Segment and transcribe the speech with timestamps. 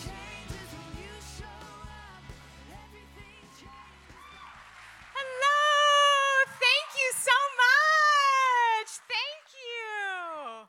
[5.15, 6.43] Hello!
[6.59, 7.31] Thank you so
[7.63, 8.89] much.
[9.07, 10.67] Thank you.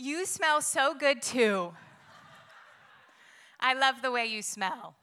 [0.00, 1.74] You smell so good too.
[3.58, 4.94] I love the way you smell.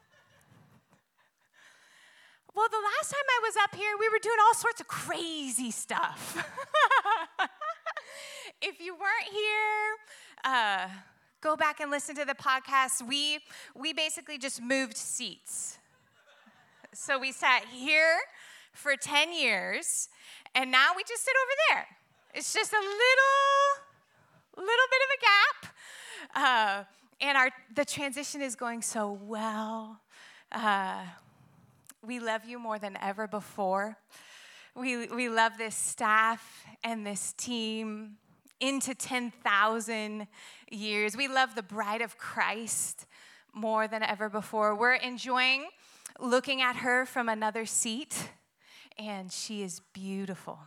[2.56, 5.72] Well, the last time I was up here, we were doing all sorts of crazy
[5.72, 6.42] stuff.
[8.62, 9.98] if you weren't here,
[10.46, 10.88] uh,
[11.42, 13.06] go back and listen to the podcast.
[13.06, 13.40] We,
[13.76, 15.80] we basically just moved seats.
[16.94, 18.20] So we sat here
[18.72, 20.08] for 10 years,
[20.54, 21.88] and now we just sit over there.
[22.36, 25.76] It's just a little, little bit of a gap.
[26.34, 26.84] Uh,
[27.20, 30.00] and our, the transition is going so well.
[30.54, 31.04] Uh,
[32.06, 33.98] we love you more than ever before.
[34.76, 38.18] We, we love this staff and this team
[38.60, 40.28] into 10,000
[40.72, 41.18] years.
[41.18, 43.06] We love the bride of Christ
[43.54, 44.76] more than ever before.
[44.76, 45.66] We're enjoying
[46.20, 48.30] looking at her from another seat,
[48.98, 50.60] and she is beautiful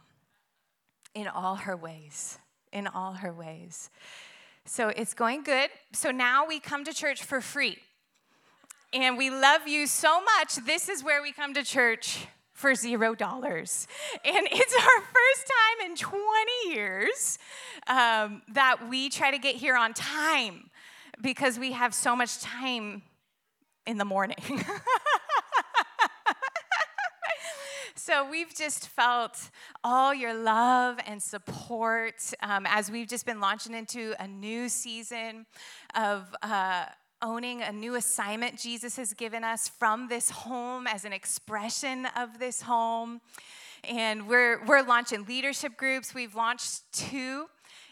[1.15, 2.39] in all her ways.
[2.73, 3.91] In all her ways.
[4.65, 5.71] So it's going good.
[5.93, 7.79] So now we come to church for free.
[8.93, 10.57] And we love you so much.
[10.65, 13.87] This is where we come to church for zero dollars.
[14.25, 16.19] And it's our first time in 20
[16.71, 17.39] years
[17.87, 20.71] um, that we try to get here on time
[21.21, 23.03] because we have so much time
[23.87, 24.39] in the morning.
[27.95, 29.51] so we've just felt
[29.85, 35.45] all your love and support um, as we've just been launching into a new season
[35.95, 36.35] of.
[36.43, 36.87] Uh,
[37.21, 42.39] owning a new assignment Jesus has given us from this home as an expression of
[42.39, 43.21] this home.
[43.85, 46.15] And we're, we're launching leadership groups.
[46.15, 47.47] We've launched two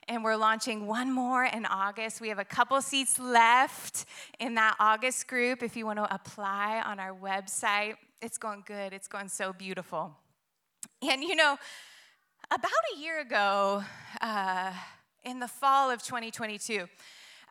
[0.09, 2.21] and we're launching one more in August.
[2.21, 4.05] We have a couple seats left
[4.39, 7.95] in that August group if you want to apply on our website.
[8.23, 10.15] It's going good, it's going so beautiful.
[11.03, 11.57] And you know,
[12.51, 13.83] about a year ago,
[14.21, 14.73] uh,
[15.25, 16.87] in the fall of 2022,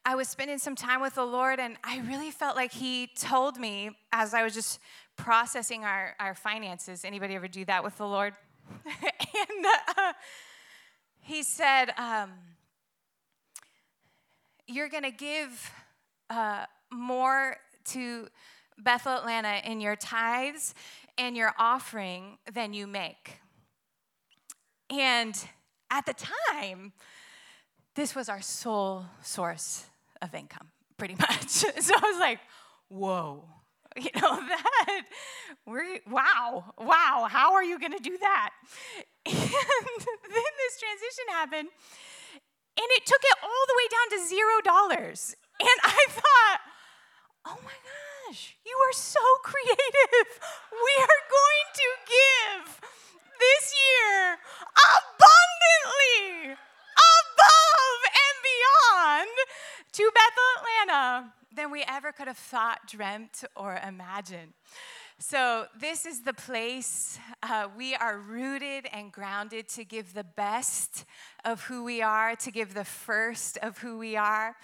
[0.07, 3.59] I was spending some time with the Lord, and I really felt like He told
[3.59, 4.79] me as I was just
[5.17, 7.03] processing our, our finances.
[7.03, 8.35] Anybody ever do that with the Lord?
[8.85, 9.65] and
[9.97, 10.13] uh,
[11.21, 12.29] he said, um,
[14.67, 15.71] You're going to give
[16.29, 18.27] uh, more to
[18.77, 20.75] Bethel Atlanta in your tithes
[21.17, 23.39] and your offering than you make.
[24.91, 25.35] And
[25.89, 26.93] at the time,
[27.95, 29.85] this was our sole source
[30.25, 31.49] of income, pretty much.
[31.49, 32.39] so I was like,
[32.89, 33.45] whoa,
[33.95, 35.01] you know that
[35.65, 38.51] we're wow wow how are you going to do that?
[39.25, 41.69] And then this transition happened
[42.75, 45.35] and it took it all the way down to zero dollars.
[45.61, 46.59] And i thought
[47.47, 47.77] oh my
[48.27, 50.29] gosh you are so creative.
[50.71, 52.81] We are going to give
[53.39, 54.37] this year
[54.75, 55.74] abundantly
[59.95, 64.51] to bethel atlanta than we ever could have thought, dreamt, or imagined.
[65.19, 71.05] So, this is the place uh, we are rooted and grounded to give the best
[71.45, 74.57] of who we are, to give the first of who we are.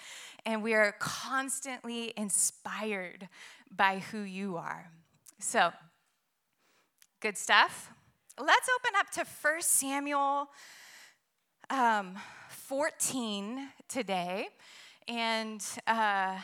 [0.44, 3.26] And we are constantly inspired
[3.74, 4.90] by who you are.
[5.38, 5.72] So,
[7.20, 7.90] good stuff.
[8.38, 10.50] Let's open up to 1 Samuel
[11.70, 12.16] um,
[12.50, 14.48] 14 today.
[15.08, 16.36] And uh,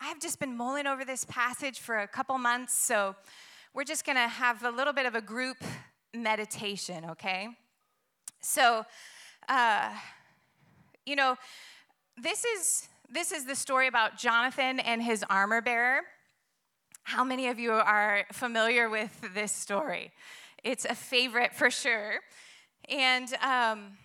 [0.00, 3.14] I've just been mulling over this passage for a couple months, so
[3.74, 5.58] we're just to have a little bit of a group
[6.14, 7.48] meditation, okay?
[8.40, 8.84] So,
[9.48, 9.90] uh,
[11.06, 11.36] you know,
[12.20, 16.00] this is this is the story about Jonathan and his armor bearer.
[17.02, 20.12] How many of you are familiar with this story?
[20.64, 22.20] It's a favorite for sure.
[22.88, 23.98] And um,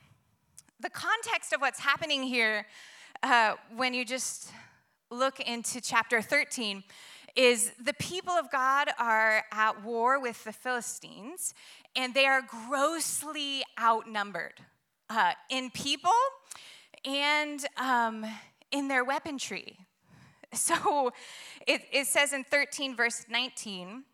[0.81, 2.65] the context of what's happening here,
[3.23, 4.51] uh, when you just
[5.09, 6.83] look into chapter 13
[7.35, 11.53] is the people of God are at war with the Philistines,
[11.95, 14.59] and they are grossly outnumbered
[15.09, 16.11] uh, in people
[17.05, 18.25] and um,
[18.71, 19.77] in their weaponry.
[20.53, 21.11] So
[21.67, 24.05] it, it says in 13, verse 19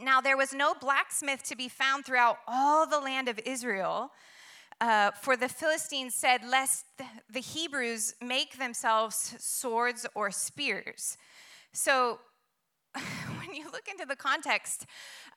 [0.00, 4.10] Now there was no blacksmith to be found throughout all the land of Israel
[4.80, 6.84] uh, for the Philistines said, Lest
[7.30, 11.16] the Hebrews make themselves swords or spears.
[11.72, 12.20] So
[12.94, 14.86] when you look into the context,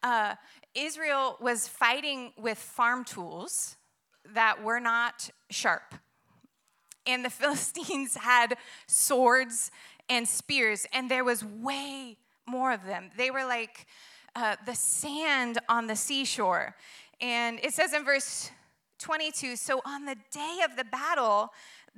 [0.03, 0.35] uh,
[0.75, 3.77] Israel was fighting with farm tools
[4.33, 5.95] that were not sharp.
[7.05, 8.57] And the Philistines had
[8.87, 9.71] swords
[10.09, 13.11] and spears, and there was way more of them.
[13.17, 13.87] They were like
[14.35, 16.75] uh, the sand on the seashore.
[17.19, 18.51] And it says in verse
[18.99, 21.53] 22 So on the day of the battle,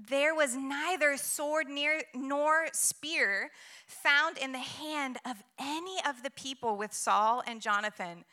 [0.07, 3.51] there was neither sword near, nor spear
[3.85, 8.23] found in the hand of any of the people with Saul and Jonathan,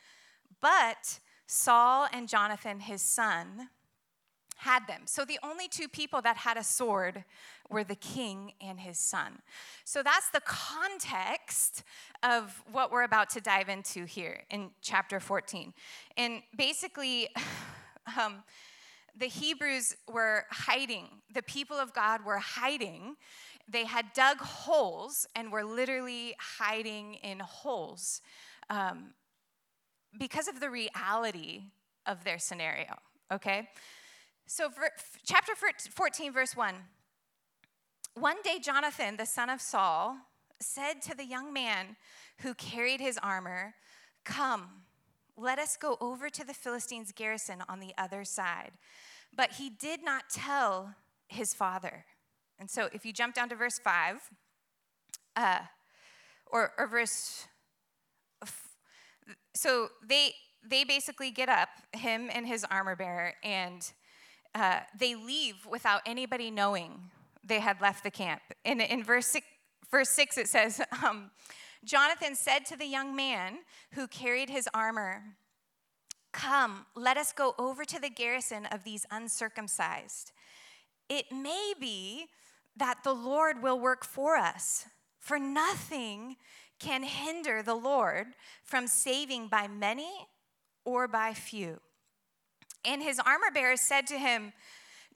[0.61, 3.69] but Saul and Jonathan, his son,
[4.57, 5.01] had them.
[5.05, 7.23] So the only two people that had a sword
[7.69, 9.39] were the king and his son.
[9.85, 11.83] So that's the context
[12.23, 15.73] of what we're about to dive into here in chapter 14.
[16.17, 17.29] And basically,
[18.19, 18.43] um,
[19.17, 23.15] the Hebrews were hiding, the people of God were hiding.
[23.67, 28.21] They had dug holes and were literally hiding in holes
[28.69, 29.13] um,
[30.17, 31.63] because of the reality
[32.05, 32.95] of their scenario,
[33.31, 33.69] okay?
[34.45, 34.69] So,
[35.25, 36.75] chapter 14, verse 1.
[38.13, 40.17] One day, Jonathan, the son of Saul,
[40.59, 41.97] said to the young man
[42.39, 43.75] who carried his armor,
[44.23, 44.83] Come,
[45.37, 48.71] let us go over to the Philistines' garrison on the other side.
[49.35, 50.95] But he did not tell
[51.27, 52.05] his father.
[52.59, 54.31] And so, if you jump down to verse 5,
[55.35, 55.59] uh,
[56.47, 57.45] or, or verse,
[59.53, 60.33] so they,
[60.67, 63.91] they basically get up, him and his armor bearer, and
[64.55, 67.11] uh, they leave without anybody knowing
[67.43, 68.41] they had left the camp.
[68.65, 69.45] And in verse, six,
[69.91, 71.29] verse 6, it says, um,
[71.87, 73.59] Jonathan said to the young man
[73.93, 75.23] who carried his armor,
[76.33, 80.33] Come, let us go over to the garrison of these uncircumcised.
[81.07, 82.25] It may be
[82.75, 84.85] that the Lord will work for us,
[85.17, 86.35] for nothing
[86.77, 88.27] can hinder the Lord
[88.63, 90.27] from saving by many
[90.83, 91.79] or by few.
[92.83, 94.51] And his armor bearer said to him,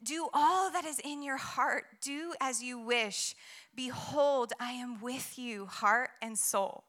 [0.02, 3.34] Do all that is in your heart, do as you wish.
[3.74, 6.84] Behold, I am with you, heart and soul.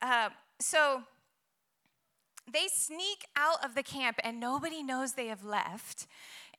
[0.00, 1.02] Uh, so
[2.50, 6.06] they sneak out of the camp, and nobody knows they have left.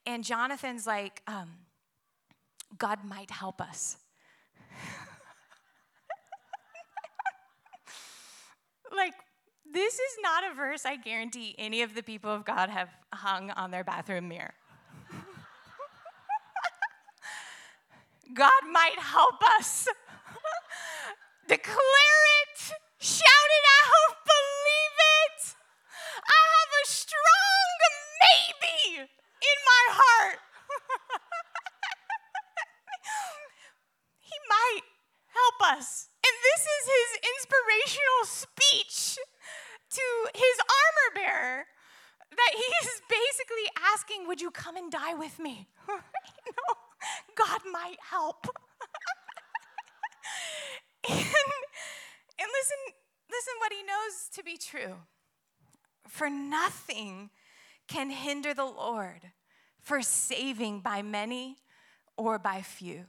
[0.06, 1.50] And Jonathan's like, um,
[2.76, 3.96] God might help us.
[8.94, 9.14] like,
[9.70, 13.50] this is not a verse I guarantee any of the people of God have hung
[13.50, 14.54] on their bathroom mirror.
[18.34, 19.88] God might help us.
[21.48, 22.58] Declare it,
[23.00, 25.56] shout it out, believe it.
[26.28, 27.72] I have a strong
[28.20, 30.44] maybe in my heart.
[34.20, 34.84] he might
[35.32, 36.12] help us.
[36.20, 39.16] And this is his inspirational speech
[39.90, 40.02] to
[40.34, 41.66] his armor bearer
[42.30, 45.68] that he is basically asking, Would you come and die with me?
[47.38, 48.46] God might help.
[51.08, 52.78] and, and listen,
[53.30, 54.96] listen what he knows to be true.
[56.08, 57.30] For nothing
[57.86, 59.30] can hinder the Lord
[59.80, 61.58] for saving by many
[62.16, 63.04] or by few.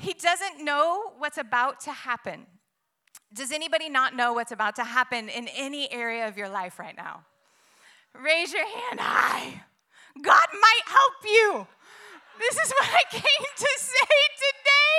[0.00, 2.46] He doesn't know what's about to happen.
[3.32, 6.96] Does anybody not know what's about to happen in any area of your life right
[6.96, 7.24] now?
[8.14, 9.62] Raise your hand high.
[10.20, 11.66] God might help you.
[12.38, 14.98] This is what I came to say today.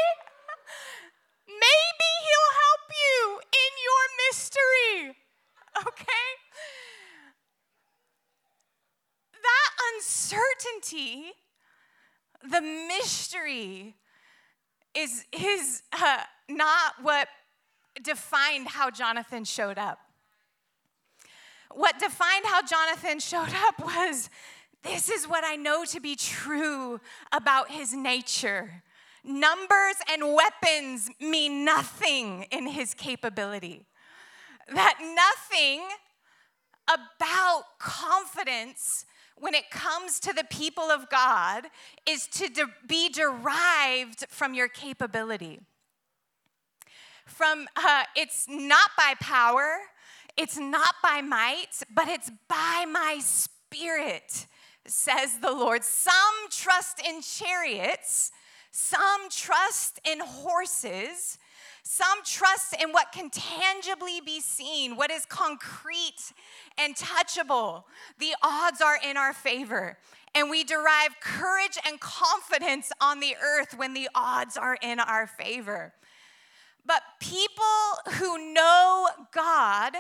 [1.48, 5.18] Maybe He'll help you in your mystery.
[5.88, 6.30] Okay?
[9.42, 11.32] That uncertainty,
[12.50, 13.96] the mystery,
[14.94, 17.28] is, is uh, not what
[18.02, 20.00] defined how Jonathan showed up.
[21.72, 24.30] What defined how Jonathan showed up was
[24.84, 27.00] this is what I know to be true
[27.32, 28.84] about his nature.
[29.24, 33.86] Numbers and weapons mean nothing in his capability.
[34.74, 35.82] That nothing
[36.88, 39.06] about confidence
[39.38, 41.66] when it comes to the people of God
[42.08, 45.60] is to de- be derived from your capability
[47.25, 49.78] from uh, it's not by power,
[50.38, 54.48] it's not by might, but it's by my spirit,
[54.86, 55.84] says the Lord.
[55.84, 56.16] Some
[56.50, 58.32] trust in chariots,
[58.72, 61.38] some trust in horses.
[61.86, 66.32] Some trust in what can tangibly be seen, what is concrete
[66.78, 67.84] and touchable.
[68.20, 69.98] The odds are in our favor.
[70.34, 75.28] And we derive courage and confidence on the earth when the odds are in our
[75.28, 75.94] favor.
[76.86, 79.94] But people who know God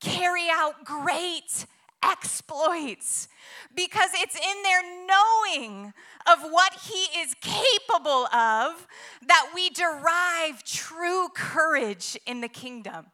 [0.00, 1.66] carry out great
[2.02, 3.28] exploits
[3.74, 5.92] because it's in their knowing
[6.26, 8.86] of what He is capable of
[9.26, 13.06] that we derive true courage in the kingdom.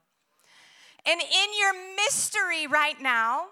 [1.06, 3.46] And in your mystery right now,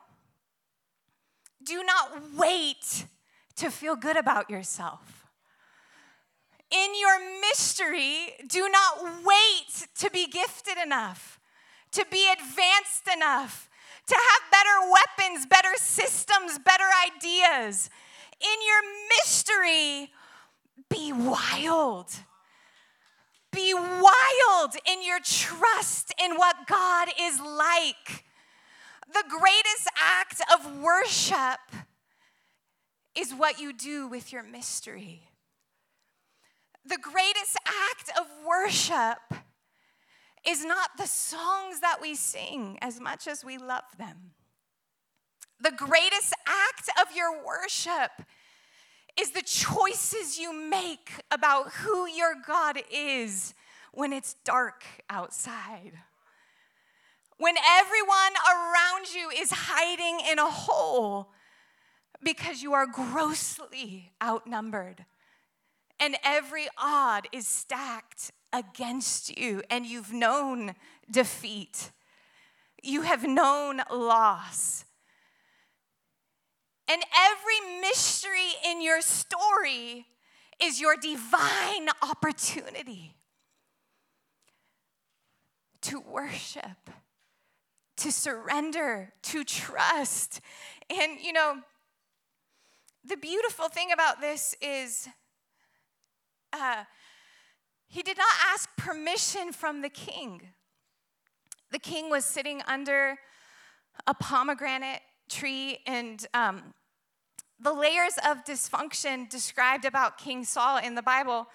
[1.65, 3.07] do not wait
[3.57, 5.27] to feel good about yourself.
[6.71, 11.41] In your mystery, do not wait to be gifted enough,
[11.93, 13.71] to be advanced enough,
[14.07, 17.91] to have better weapons, better systems, better ideas.
[18.41, 18.83] In your
[19.19, 20.13] mystery,
[20.89, 22.11] be wild.
[23.53, 28.25] Be wild in your trust in what God is like.
[29.13, 31.61] The greatest act of worship
[33.15, 35.23] is what you do with your mystery.
[36.85, 37.57] The greatest
[37.91, 39.46] act of worship
[40.47, 44.33] is not the songs that we sing as much as we love them.
[45.61, 48.11] The greatest act of your worship
[49.19, 53.55] is the choices you make about who your God is
[53.93, 55.93] when it's dark outside.
[57.39, 61.33] When everyone around you is hiding in a hole
[62.23, 65.05] because you are grossly outnumbered
[65.99, 70.75] and every odd is stacked against you and you've known
[71.11, 71.91] defeat.
[72.83, 74.85] You have known loss.
[76.89, 80.07] And every mystery in your story
[80.63, 83.15] is your divine opportunity
[85.83, 86.91] to worship,
[87.97, 90.41] to surrender, to trust.
[90.91, 91.59] And you know,
[93.05, 95.09] the beautiful thing about this is
[96.53, 96.85] uh,
[97.89, 100.43] he did not ask permission from the king.
[101.71, 103.19] The king was sitting under
[104.07, 106.75] a pomegranate tree, and um,
[107.59, 111.47] the layers of dysfunction described about King Saul in the Bible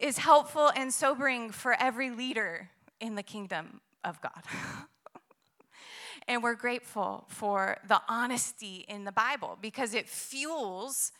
[0.00, 4.42] is helpful and sobering for every leader in the kingdom of God.
[6.28, 11.12] and we're grateful for the honesty in the Bible because it fuels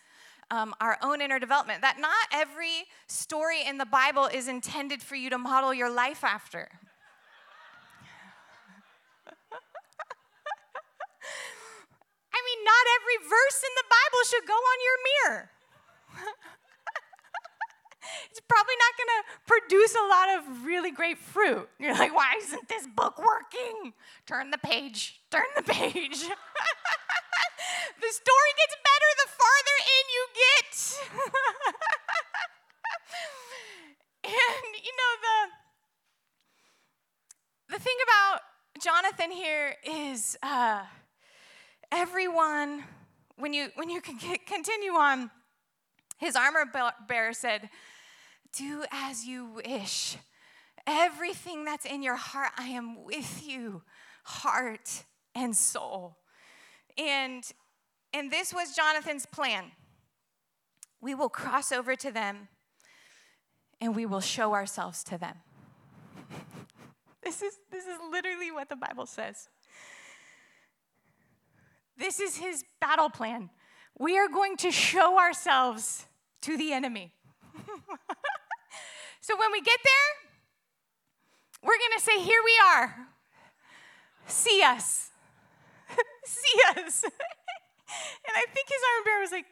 [0.50, 1.83] um, our own inner development.
[1.83, 6.23] That not every story in the Bible is intended for you to model your life
[6.25, 6.69] after.
[12.33, 15.50] I mean, not every verse in the Bible should go on your mirror.
[18.30, 21.69] it's probably not going to produce a lot of really great fruit.
[21.78, 23.92] You're like, why isn't this book working?
[24.26, 26.25] Turn the page, turn the page.
[28.00, 30.73] the story gets better the farther in you get.
[34.37, 35.38] and you know the
[37.75, 38.40] the thing about
[38.82, 40.82] Jonathan here is uh,
[41.92, 42.85] everyone
[43.37, 45.30] when you when you can continue on
[46.18, 46.64] his armor
[47.09, 47.70] bearer said
[48.52, 50.16] do as you wish.
[50.87, 53.82] Everything that's in your heart, I am with you,
[54.25, 55.04] heart
[55.35, 56.16] and soul.
[57.00, 57.45] And,
[58.12, 59.73] and this was Jonathan's plan.
[61.00, 62.49] We will cross over to them
[63.80, 65.37] and we will show ourselves to them.
[67.23, 69.49] this, is, this is literally what the Bible says.
[71.97, 73.49] This is his battle plan.
[73.99, 76.04] We are going to show ourselves
[76.42, 77.14] to the enemy.
[79.21, 80.30] So when we get there,
[81.62, 82.97] we're going to say, Here we are.
[84.26, 85.10] See us.
[86.24, 87.04] See us.
[87.04, 89.46] and I think his armor bearer was like,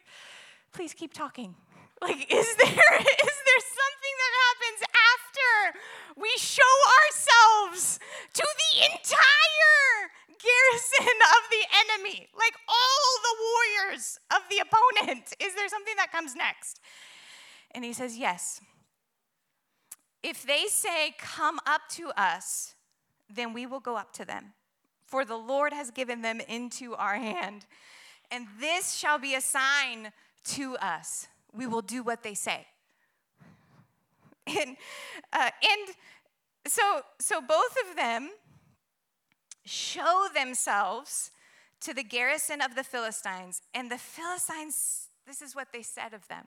[0.72, 1.54] Please keep talking.
[2.00, 4.80] Like, is there, is there something that happens
[5.16, 5.80] after
[6.20, 7.98] we show ourselves
[8.34, 12.28] to the entire garrison of the enemy?
[12.37, 15.34] Like all the warriors of the opponent.
[15.40, 16.80] Is there something that comes next?
[17.72, 18.60] And he says, Yes.
[20.22, 22.75] If they say, Come up to us,
[23.32, 24.52] then we will go up to them.
[25.09, 27.67] For the Lord has given them into our hand.
[28.31, 30.12] And this shall be a sign
[30.45, 31.27] to us.
[31.53, 32.67] We will do what they say.
[34.47, 34.77] And,
[35.33, 35.97] uh, and
[36.67, 38.31] so, so both of them
[39.65, 41.31] show themselves
[41.81, 43.62] to the garrison of the Philistines.
[43.75, 46.47] And the Philistines, this is what they said of them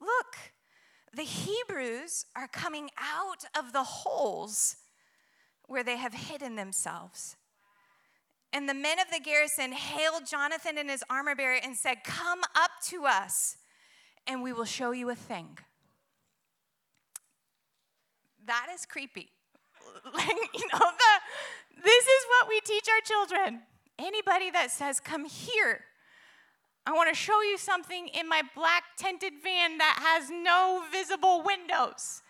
[0.00, 0.36] Look,
[1.14, 4.76] the Hebrews are coming out of the holes
[5.66, 7.36] where they have hidden themselves.
[8.52, 12.40] And the men of the garrison hailed Jonathan and his armor bearer and said, Come
[12.54, 13.56] up to us,
[14.26, 15.58] and we will show you a thing.
[18.46, 19.30] that is creepy.
[20.04, 23.60] you know, the, this is what we teach our children.
[23.98, 25.84] Anybody that says, come here,
[26.86, 31.42] I want to show you something in my black tented van that has no visible
[31.44, 32.22] windows.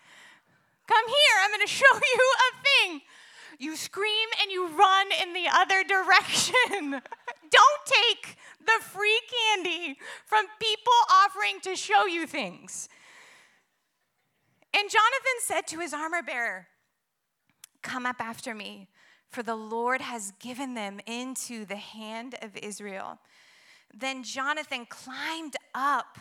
[0.87, 3.01] Come here, I'm going to show you a thing.
[3.61, 6.99] You scream and you run in the other direction.
[7.51, 9.21] Don't take the free
[9.53, 12.89] candy from people offering to show you things.
[14.73, 16.69] And Jonathan said to his armor bearer,
[17.83, 18.87] Come up after me,
[19.29, 23.19] for the Lord has given them into the hand of Israel.
[23.93, 26.17] Then Jonathan climbed up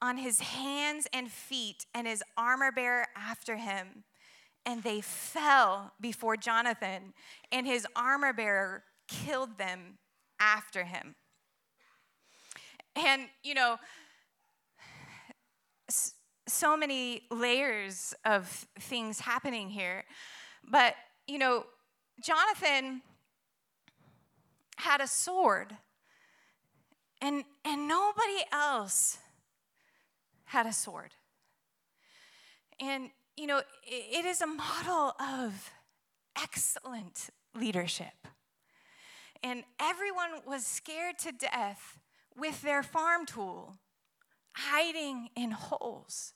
[0.00, 4.02] on his hands and feet, and his armor bearer after him.
[4.64, 7.14] And they fell before Jonathan,
[7.50, 9.98] and his armor bearer killed them
[10.38, 11.16] after him.
[12.94, 13.78] And, you know,
[16.46, 20.04] so many layers of things happening here.
[20.68, 20.94] But,
[21.26, 21.64] you know,
[22.22, 23.02] Jonathan
[24.76, 25.76] had a sword,
[27.20, 29.18] and, and nobody else
[30.44, 31.14] had a sword.
[32.78, 35.70] And, you know, it, is a model of
[36.40, 38.28] excellent leadership.
[39.42, 41.98] And everyone was scared to death
[42.36, 43.76] with their farm tool,
[44.54, 46.34] hiding in holes.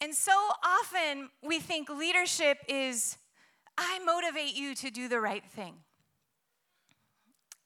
[0.00, 0.32] And so
[0.64, 3.16] often we think leadership is,
[3.78, 5.76] I motivate you to do the right thing.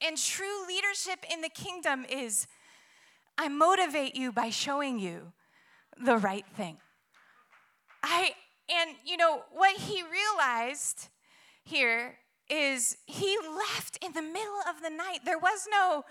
[0.00, 2.46] And true leadership in the kingdom is,
[3.36, 5.32] I motivate you by showing you
[6.00, 6.78] the right thing.
[8.02, 8.32] I,
[8.68, 11.08] and you know, what he realized
[11.64, 12.18] here
[12.50, 15.20] is he left in the middle of the night.
[15.24, 16.04] There was no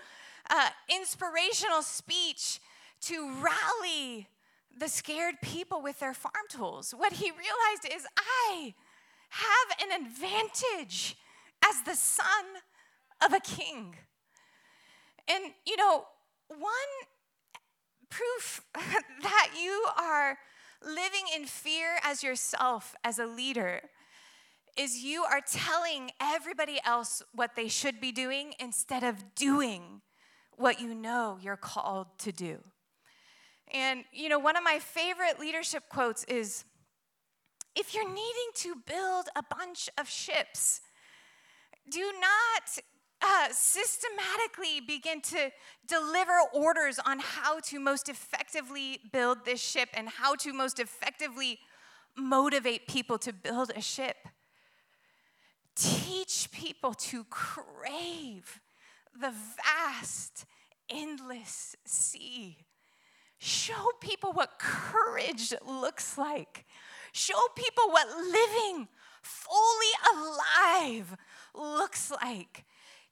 [0.50, 2.60] uh, inspirational speech
[3.02, 4.28] to rally
[4.76, 6.94] the scared people with their farm tools.
[6.96, 8.74] What he realized is, I
[9.30, 11.16] have an advantage
[11.68, 12.24] as the son
[13.24, 13.96] of a king.
[15.26, 16.04] And, you know,
[16.48, 16.70] one
[18.08, 20.38] proof that you are
[20.84, 23.80] living in fear as yourself, as a leader,
[24.76, 30.02] is you are telling everybody else what they should be doing instead of doing
[30.56, 32.58] what you know you're called to do.
[33.72, 36.64] And, you know, one of my favorite leadership quotes is
[37.74, 40.80] if you're needing to build a bunch of ships,
[41.90, 42.78] do not
[43.22, 45.50] uh, systematically begin to
[45.86, 51.58] deliver orders on how to most effectively build this ship and how to most effectively
[52.16, 54.16] motivate people to build a ship.
[55.74, 58.60] Teach people to crave
[59.18, 60.44] the vast,
[60.90, 62.58] endless sea
[63.38, 66.66] Show people what courage looks like.
[67.12, 68.88] Show people what living
[69.22, 71.16] fully alive
[71.54, 72.64] looks like.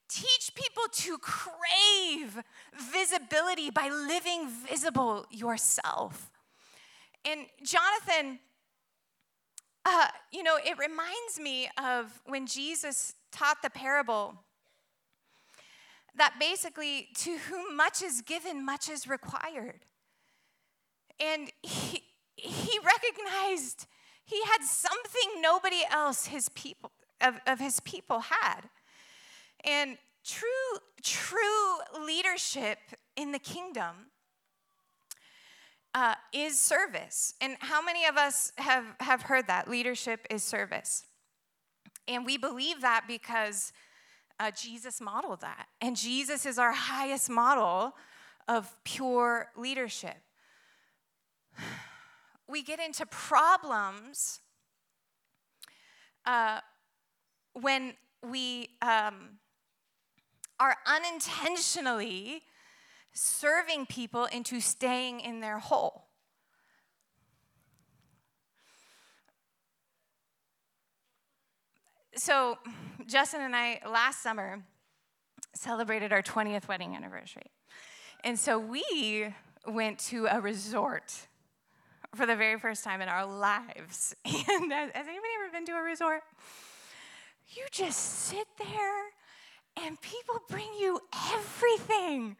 [0.09, 2.43] Teach people to crave
[2.93, 6.31] visibility by living visible yourself.
[7.25, 8.39] And Jonathan,
[9.85, 14.35] uh, you know, it reminds me of when Jesus taught the parable
[16.17, 19.85] that basically, to whom much is given, much is required.
[21.21, 22.03] And he,
[22.37, 23.87] he recognized
[24.25, 26.91] he had something nobody else his people
[27.21, 28.63] of, of his people had.
[29.67, 30.49] And true,
[31.03, 32.79] true leadership
[33.17, 34.11] in the kingdom
[35.95, 37.35] uh, is service.
[37.41, 39.69] And how many of us have, have heard that?
[39.69, 41.05] Leadership is service.
[42.07, 43.73] And we believe that because
[44.39, 45.67] uh, Jesus modeled that.
[45.81, 47.95] And Jesus is our highest model
[48.47, 50.19] of pure leadership
[52.49, 54.41] we get into problems
[56.25, 56.61] uh,
[57.55, 57.95] when
[58.29, 59.39] we um,
[60.59, 62.43] are unintentionally
[63.13, 66.05] serving people into staying in their hole.
[72.15, 72.59] So,
[73.07, 74.63] Justin and I last summer
[75.55, 77.51] celebrated our 20th wedding anniversary.
[78.25, 79.33] And so we
[79.67, 81.15] went to a resort
[82.15, 84.15] for the very first time in our lives.
[84.25, 86.23] And uh, has anybody ever been to a resort?
[87.49, 89.05] You just sit there
[89.77, 91.01] and people bring you
[91.33, 92.37] everything.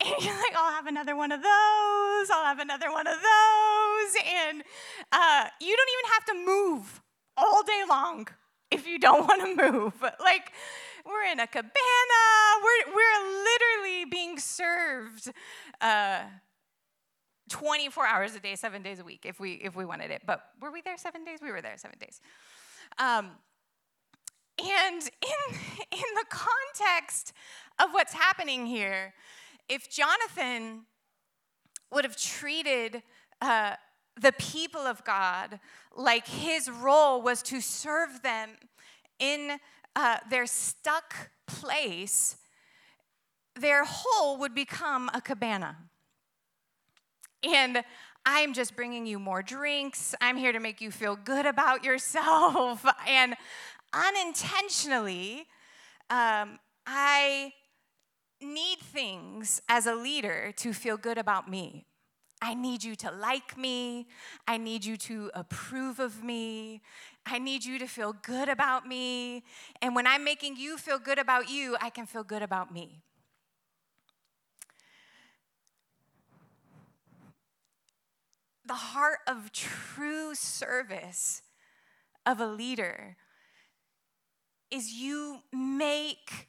[0.00, 4.22] And you're like, I'll have another one of those, I'll have another one of those.
[4.26, 4.62] And
[5.12, 7.02] uh, you don't even have to move
[7.36, 8.28] all day long
[8.70, 9.92] if you don't want to move.
[10.20, 10.52] Like,
[11.06, 11.70] we're in a cabana,
[12.62, 15.30] we're, we're literally being served.
[15.80, 16.20] Uh,
[17.48, 20.22] 24 hours a day, seven days a week, if we if we wanted it.
[20.26, 21.38] But were we there seven days?
[21.42, 22.20] We were there seven days.
[22.98, 23.30] Um,
[24.58, 25.58] and in
[25.90, 27.32] in the context
[27.82, 29.14] of what's happening here,
[29.68, 30.82] if Jonathan
[31.92, 33.02] would have treated
[33.40, 33.74] uh,
[34.20, 35.60] the people of God
[35.96, 38.50] like his role was to serve them
[39.18, 39.58] in
[39.96, 42.36] uh, their stuck place,
[43.58, 45.76] their hole would become a cabana.
[47.42, 47.82] And
[48.26, 50.14] I'm just bringing you more drinks.
[50.20, 52.84] I'm here to make you feel good about yourself.
[53.08, 53.34] and
[53.92, 55.46] unintentionally,
[56.10, 57.52] um, I
[58.40, 61.86] need things as a leader to feel good about me.
[62.40, 64.06] I need you to like me.
[64.46, 66.82] I need you to approve of me.
[67.26, 69.42] I need you to feel good about me.
[69.82, 73.02] And when I'm making you feel good about you, I can feel good about me.
[78.64, 81.42] The heart of true service
[82.24, 83.16] of a leader
[84.70, 86.48] is you make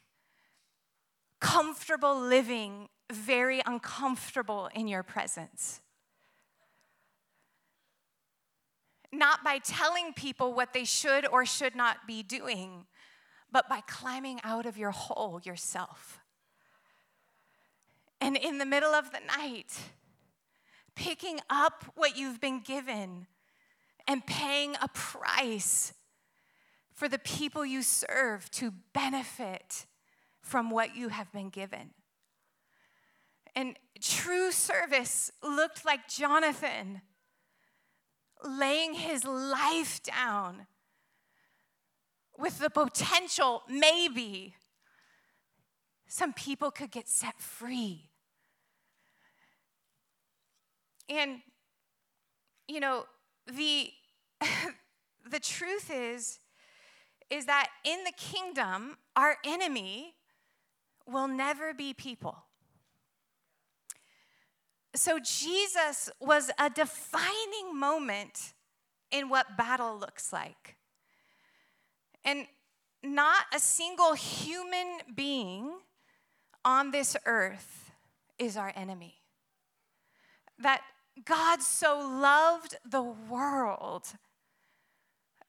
[1.40, 5.82] comfortable living very uncomfortable in your presence.
[9.12, 12.86] Not by telling people what they should or should not be doing,
[13.52, 16.20] but by climbing out of your hole yourself.
[18.22, 19.76] And in the middle of the night,
[20.96, 23.26] picking up what you've been given
[24.08, 25.94] and paying a price
[27.00, 29.86] for the people you serve to benefit
[30.42, 31.92] from what you have been given.
[33.56, 37.02] And true service looked like Jonathan
[38.44, 40.68] laying his life down
[42.38, 44.56] with the potential, maybe,
[46.06, 48.10] some people could get set free.
[51.08, 51.40] And,
[52.68, 53.06] you know,
[53.50, 53.90] the,
[55.32, 56.40] the truth is,
[57.30, 60.16] is that in the kingdom, our enemy
[61.06, 62.38] will never be people.
[64.96, 68.54] So Jesus was a defining moment
[69.12, 70.78] in what battle looks like.
[72.26, 72.48] And
[73.04, 75.72] not a single human being
[76.66, 77.92] on this earth
[78.38, 79.16] is our enemy.
[80.58, 80.82] That
[81.24, 84.14] God so loved the world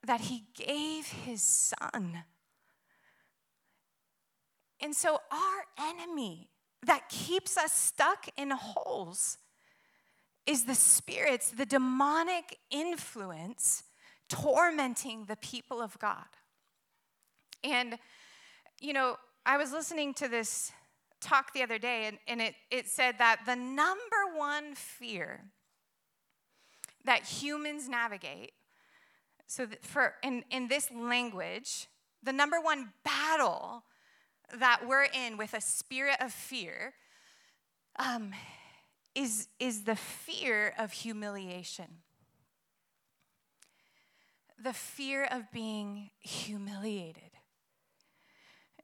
[0.06, 2.24] that he gave his son
[4.80, 6.48] and so, our enemy
[6.86, 9.36] that keeps us stuck in holes
[10.46, 13.84] is the spirits, the demonic influence
[14.28, 16.24] tormenting the people of God.
[17.62, 17.98] And,
[18.80, 20.72] you know, I was listening to this
[21.20, 25.44] talk the other day, and, and it, it said that the number one fear
[27.04, 28.52] that humans navigate,
[29.50, 31.88] so for in, in this language,
[32.22, 33.82] the number one battle
[34.56, 36.94] that we're in with a spirit of fear
[37.98, 38.32] um,
[39.16, 41.86] is, is the fear of humiliation.
[44.62, 47.32] The fear of being humiliated.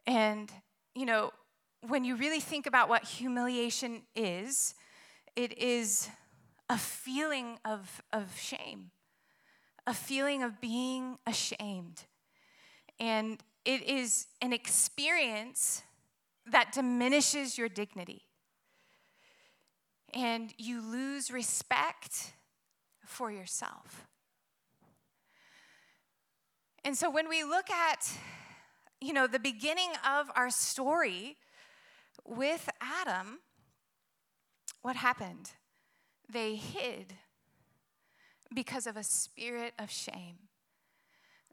[0.05, 0.51] And,
[0.97, 1.31] you know,
[1.87, 4.75] when you really think about what humiliation is,
[5.37, 6.09] it is
[6.69, 8.91] a feeling of, of shame,
[9.87, 12.05] a feeling of being ashamed.
[12.99, 15.83] And it is an experience
[16.47, 18.23] that diminishes your dignity.
[20.15, 22.33] And you lose respect
[23.05, 24.07] for yourself.
[26.85, 28.11] And so when we look at,
[29.01, 31.37] you know, the beginning of our story
[32.25, 33.41] with Adam,
[34.83, 35.51] what happened?
[36.33, 37.15] They hid
[38.55, 40.37] because of a spirit of shame.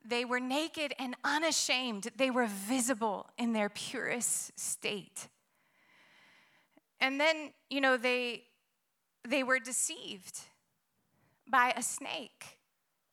[0.05, 2.09] They were naked and unashamed.
[2.17, 5.27] They were visible in their purest state.
[6.99, 8.43] And then, you know, they,
[9.27, 10.39] they were deceived
[11.49, 12.57] by a snake,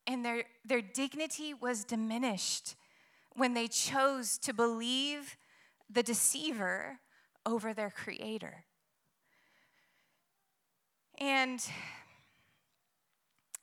[0.07, 2.77] and their, their dignity was diminished
[3.35, 5.37] when they chose to believe
[5.89, 7.01] the deceiver
[7.45, 8.65] over their creator.
[11.19, 11.61] And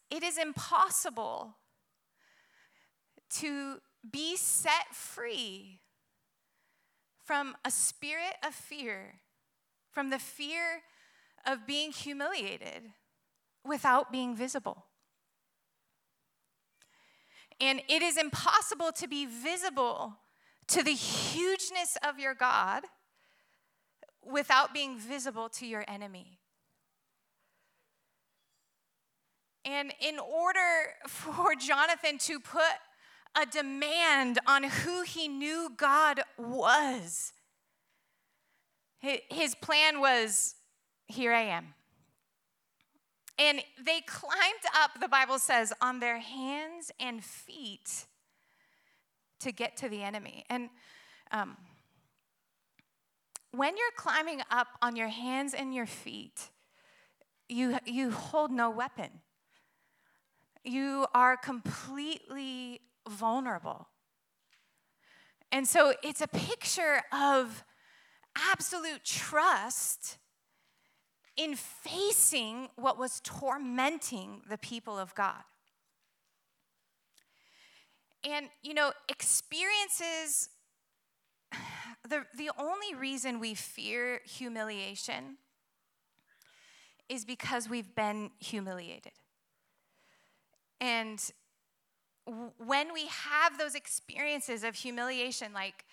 [0.10, 1.56] it is impossible
[3.30, 3.78] to
[4.10, 5.82] be set free
[7.26, 9.20] from a spirit of fear,
[9.92, 10.84] from the fear
[11.46, 12.92] of being humiliated
[13.66, 14.86] without being visible.
[17.60, 20.18] And it is impossible to be visible
[20.68, 22.84] to the hugeness of your God
[24.24, 26.37] without being visible to your enemy.
[29.68, 32.64] And in order for Jonathan to put
[33.40, 37.34] a demand on who he knew God was,
[39.00, 40.56] his plan was
[41.08, 41.74] here I am.
[43.40, 48.06] And they climbed up, the Bible says, on their hands and feet
[49.40, 50.44] to get to the enemy.
[50.50, 50.70] And
[51.32, 51.56] um,
[53.52, 56.50] when you're climbing up on your hands and your feet,
[57.48, 59.10] you, you hold no weapon.
[60.68, 63.88] You are completely vulnerable.
[65.50, 67.64] And so it's a picture of
[68.52, 70.18] absolute trust
[71.38, 75.42] in facing what was tormenting the people of God.
[78.30, 80.50] And, you know, experiences,
[82.10, 85.38] the, the only reason we fear humiliation
[87.08, 89.14] is because we've been humiliated.
[90.80, 91.20] And
[92.58, 95.86] when we have those experiences of humiliation, like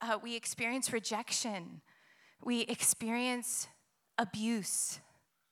[0.00, 1.80] uh, we experience rejection,
[2.42, 3.68] we experience
[4.18, 5.00] abuse,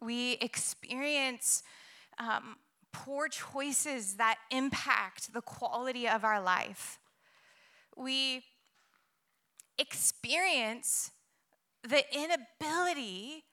[0.01, 1.63] we experience
[2.19, 2.57] um,
[2.93, 6.99] poor choices that impact the quality of our life.
[7.97, 8.45] We
[9.79, 11.11] experience
[11.83, 13.45] the inability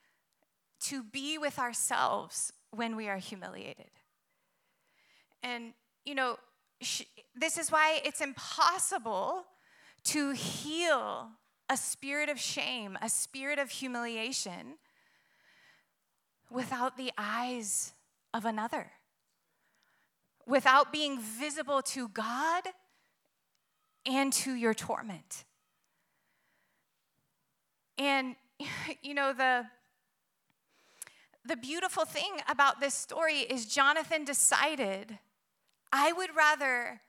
[0.81, 3.89] to be with ourselves when we are humiliated.
[5.45, 5.73] And,
[6.05, 6.37] you know,
[6.81, 7.03] sh-
[7.35, 9.45] this is why it's impossible
[10.05, 11.29] to heal
[11.69, 14.77] a spirit of shame, a spirit of humiliation
[16.49, 17.93] without the eyes
[18.33, 18.91] of another,
[20.47, 22.63] without being visible to God
[24.03, 25.45] and to your torment.
[27.99, 28.35] And,
[29.03, 29.65] you know, the,
[31.45, 35.19] the beautiful thing about this story is Jonathan decided
[35.97, 36.99] I would rather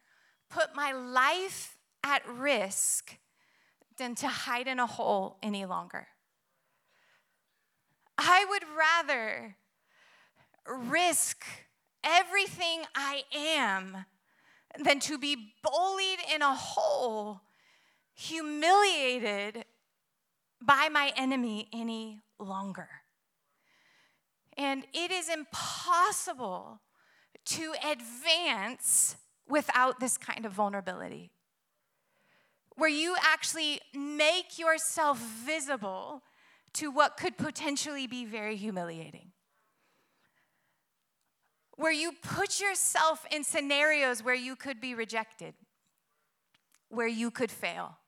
[0.49, 3.19] put my life at risk
[3.99, 6.07] than to hide in a hole any longer.
[8.17, 9.57] I would rather
[10.69, 11.45] risk
[12.05, 14.05] everything I am
[14.79, 17.41] than to be bullied in a hole,
[18.15, 19.65] humiliated
[20.63, 22.89] by my enemy any longer.
[24.57, 26.81] And it is impossible
[27.47, 29.17] to advance
[29.49, 31.31] without this kind of vulnerability,
[32.77, 36.23] where you actually make yourself visible
[36.75, 39.33] to what could potentially be very humiliating.
[41.77, 45.55] Where you put yourself in scenarios where you could be rejected,
[46.89, 47.99] where you could fail.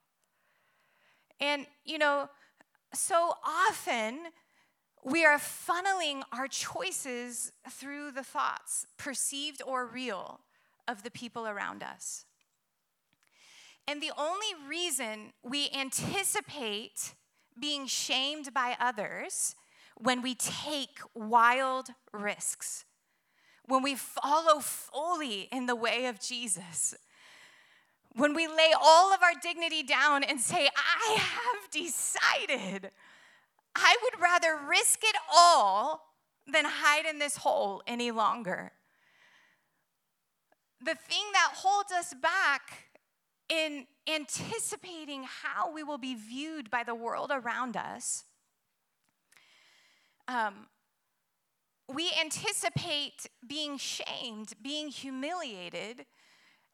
[1.40, 2.28] And, you know,
[2.92, 4.18] so often
[5.04, 10.40] we are funneling our choices through the thoughts, perceived or real,
[10.86, 12.24] of the people around us.
[13.86, 17.14] And the only reason we anticipate
[17.58, 19.54] being shamed by others
[19.96, 22.84] when we take wild risks,
[23.66, 26.94] when we follow fully in the way of Jesus,
[28.14, 32.90] when we lay all of our dignity down and say, I have decided
[33.80, 36.14] I would rather risk it all
[36.46, 38.72] than hide in this hole any longer.
[40.80, 42.84] The thing that holds us back
[43.48, 48.24] in anticipating how we will be viewed by the world around us,
[50.26, 50.66] um,
[51.92, 56.04] we anticipate being shamed, being humiliated,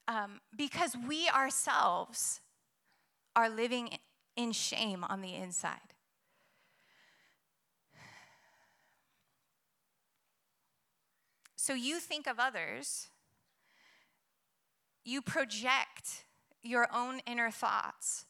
[0.08, 2.40] um, because we ourselves
[3.36, 3.90] are living
[4.36, 5.93] in shame on the inside.
[11.64, 13.06] So you think of others,
[15.02, 16.26] you project
[16.62, 18.26] your own inner thoughts.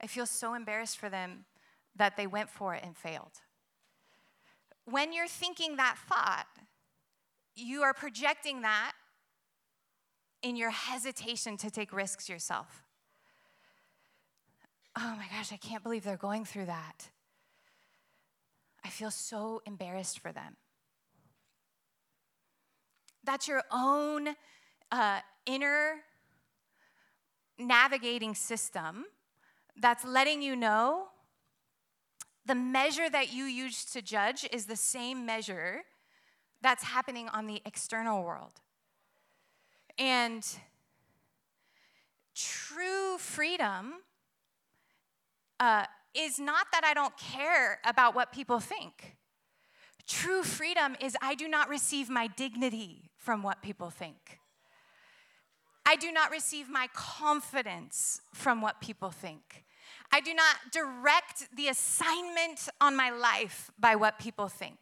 [0.00, 1.44] I feel so embarrassed for them
[1.94, 3.42] that they went for it and failed.
[4.86, 6.46] When you're thinking that thought,
[7.54, 8.92] you are projecting that
[10.40, 12.84] in your hesitation to take risks yourself.
[14.96, 17.10] Oh my gosh, I can't believe they're going through that.
[18.82, 20.56] I feel so embarrassed for them.
[23.24, 24.28] That's your own
[24.90, 26.02] uh, inner
[27.58, 29.04] navigating system
[29.80, 31.06] that's letting you know
[32.44, 35.82] the measure that you use to judge is the same measure
[36.60, 38.60] that's happening on the external world.
[39.98, 40.44] And
[42.34, 43.94] true freedom
[45.60, 49.16] uh, is not that I don't care about what people think.
[50.08, 54.40] True freedom is I do not receive my dignity from what people think.
[55.86, 59.64] I do not receive my confidence from what people think.
[60.12, 64.78] I do not direct the assignment on my life by what people think.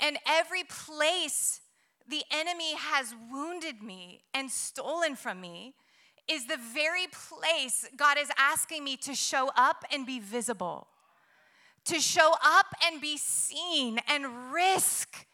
[0.00, 1.60] And every place
[2.08, 5.74] the enemy has wounded me and stolen from me
[6.28, 10.88] is the very place God is asking me to show up and be visible,
[11.86, 15.26] to show up and be seen and risk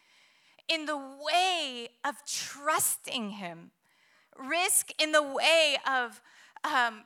[0.69, 3.71] in the way of trusting Him,
[4.39, 6.21] risk in the way of
[6.65, 7.05] um,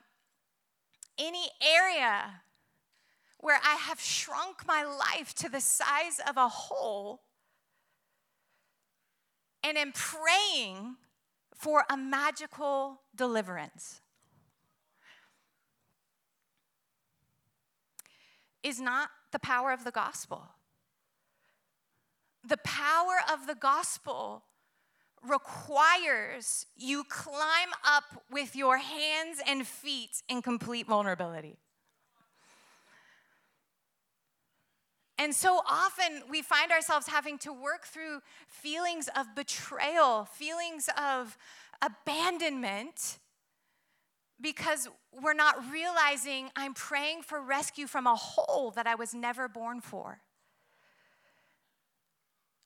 [1.19, 2.43] any area
[3.39, 7.23] where I have shrunk my life to the size of a hole
[9.63, 10.97] and am praying
[11.55, 14.01] for a magical deliverance
[18.63, 20.49] is not the power of the gospel.
[22.49, 24.43] The power of the gospel
[25.23, 31.59] requires you climb up with your hands and feet in complete vulnerability.
[35.19, 41.37] And so often we find ourselves having to work through feelings of betrayal, feelings of
[41.83, 43.19] abandonment,
[44.41, 44.89] because
[45.21, 49.81] we're not realizing I'm praying for rescue from a hole that I was never born
[49.81, 50.21] for.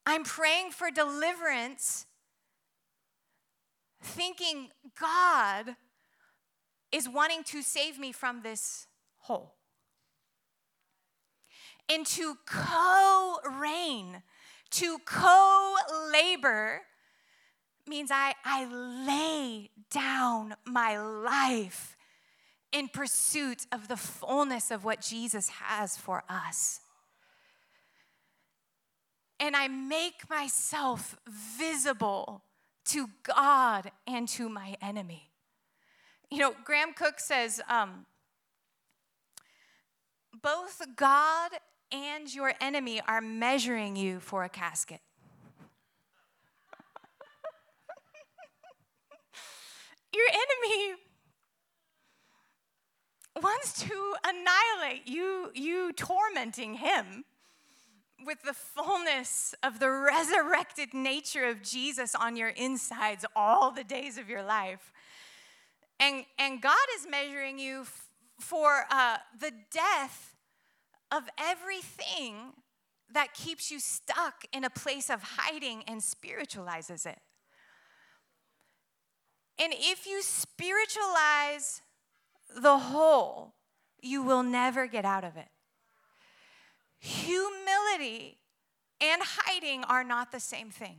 [0.05, 2.07] I'm praying for deliverance,
[4.03, 4.69] thinking
[5.01, 5.77] God
[6.91, 8.87] is wanting to save me from this
[9.19, 9.55] hole
[11.93, 14.23] and to co reign,
[14.71, 15.75] to co
[16.12, 16.83] labor
[17.87, 21.97] means I, I lay down my life
[22.73, 26.81] in pursuit of the fullness of what Jesus has for us.
[29.43, 31.19] And I make myself
[31.59, 32.45] visible
[32.85, 35.33] to God and to my enemy.
[36.31, 38.07] You know, Graham Cooke says um,
[40.41, 41.51] both God
[41.91, 45.01] and your enemy are measuring you for a casket.
[50.15, 50.95] your enemy
[53.43, 57.25] wants to annihilate you, you tormenting him
[58.25, 64.19] with the fullness of the resurrected nature of Jesus on your insides all the days
[64.19, 64.93] of your life.
[66.01, 68.09] And, and God is measuring you f-
[68.39, 70.37] for uh, the death
[71.11, 72.55] of everything
[73.13, 77.19] that keeps you stuck in a place of hiding and spiritualizes it.
[79.59, 81.83] And if you spiritualize
[82.57, 83.55] the whole,
[84.01, 85.49] you will never get out of it.
[87.03, 88.38] Humility
[89.01, 90.99] and hiding are not the same thing.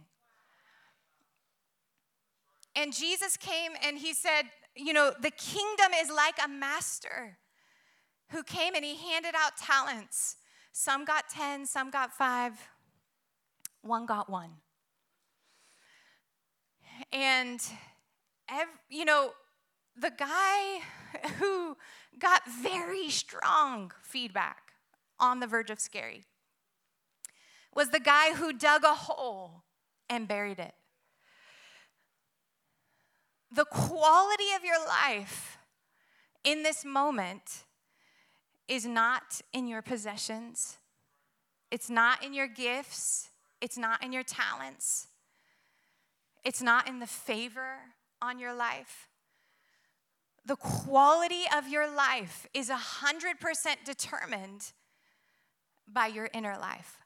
[2.76, 4.44] And Jesus came and he said,
[4.76, 7.38] You know, the kingdom is like a master
[8.32, 10.36] who came and he handed out talents.
[10.74, 12.60] Some got 10, some got five,
[13.82, 14.50] one got one.
[17.14, 17.64] And,
[18.50, 19.32] every, you know,
[19.98, 20.80] the guy
[21.40, 21.78] who
[22.20, 24.63] got very strong feedback
[25.24, 26.26] on the verge of scary
[27.74, 29.64] was the guy who dug a hole
[30.10, 30.76] and buried it.
[33.50, 35.58] The quality of your life
[36.44, 37.64] in this moment
[38.68, 40.78] is not in your possessions,
[41.72, 43.30] it's not in your gifts,
[43.62, 45.08] it's not in your talents,
[46.44, 47.78] it's not in the favor
[48.22, 49.08] on your life.
[50.46, 53.38] The quality of your life is 100%
[53.86, 54.74] determined
[55.88, 57.00] by your inner life.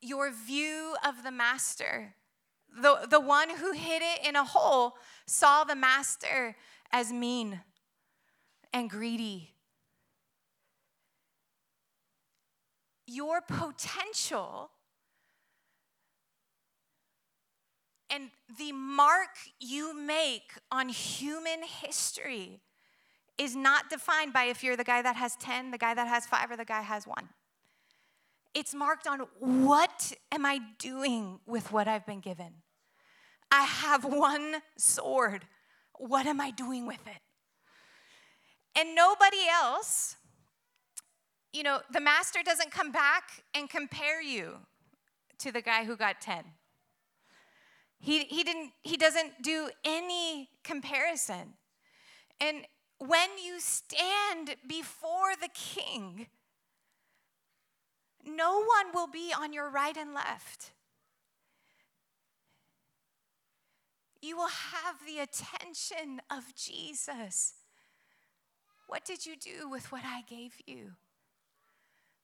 [0.00, 2.14] Your view of the master,
[2.74, 4.94] the, the one who hid it in a hole,
[5.26, 6.56] saw the master
[6.90, 7.60] as mean
[8.72, 9.52] and greedy
[13.12, 14.70] your potential
[18.08, 22.60] and the mark you make on human history
[23.38, 26.26] is not defined by if you're the guy that has 10, the guy that has
[26.26, 27.28] 5 or the guy has 1.
[28.54, 32.54] It's marked on what am I doing with what I've been given?
[33.50, 35.46] I have one sword.
[35.98, 37.20] What am I doing with it?
[38.78, 40.16] And nobody else
[41.52, 44.56] you know, the master doesn't come back and compare you
[45.38, 46.44] to the guy who got 10.
[47.98, 51.54] He, he, didn't, he doesn't do any comparison.
[52.40, 52.64] And
[53.06, 56.26] when you stand before the king,
[58.24, 60.72] no one will be on your right and left.
[64.22, 67.54] you will have the attention of Jesus.
[68.86, 70.92] What did you do with what I gave you?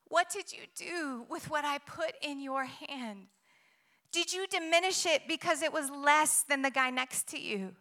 [0.05, 3.27] What did you do with what I put in your hand?
[4.13, 7.75] Did you diminish it because it was less than the guy next to you?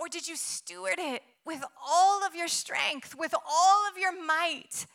[0.00, 4.86] Or did you steward it with all of your strength, with all of your might,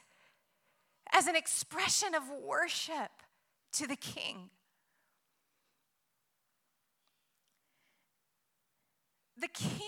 [1.14, 3.12] as an expression of worship
[3.74, 4.50] to the King?
[9.38, 9.84] The kingdom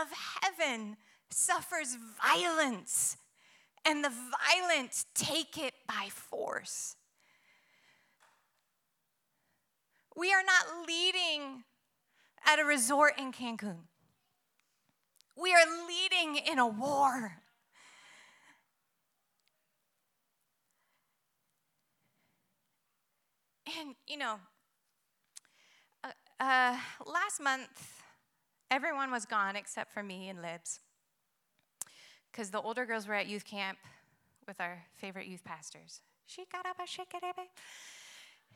[0.00, 0.08] of
[0.42, 0.96] heaven
[1.30, 3.16] suffers violence,
[3.84, 6.96] and the violent take it by force.
[10.16, 11.62] We are not leading
[12.44, 13.87] at a resort in Cancun.
[15.40, 17.36] We are leading in a war.
[23.78, 24.36] And, you know,
[26.02, 26.08] uh,
[26.40, 26.76] uh,
[27.06, 28.02] last month,
[28.68, 30.80] everyone was gone except for me and Libs.
[32.32, 33.78] Because the older girls were at youth camp
[34.48, 36.00] with our favorite youth pastors.
[36.26, 37.22] She got up a shake it,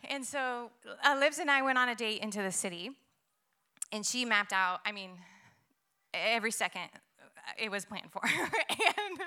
[0.09, 0.71] And so
[1.05, 2.91] uh, Libs and I went on a date into the city,
[3.93, 5.13] and she mapped out, I mean,
[6.13, 6.89] every second
[7.59, 8.23] it was planned for.
[8.71, 9.21] and